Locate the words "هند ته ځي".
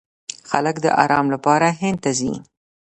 1.79-2.33